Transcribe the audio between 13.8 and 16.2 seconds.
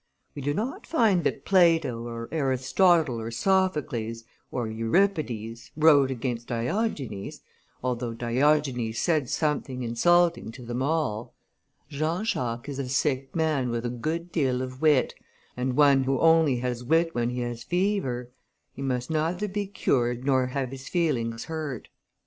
a good deal of wit, and one who